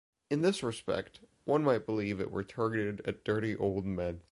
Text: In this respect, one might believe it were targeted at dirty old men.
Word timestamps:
In 0.31 0.41
this 0.41 0.63
respect, 0.63 1.19
one 1.45 1.63
might 1.63 1.85
believe 1.85 2.19
it 2.19 2.31
were 2.31 2.43
targeted 2.43 3.01
at 3.05 3.23
dirty 3.23 3.55
old 3.55 3.85
men. 3.85 4.19